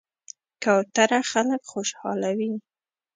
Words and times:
کوتره 0.63 1.19
خلک 1.31 1.61
خوشحالوي. 1.71 2.51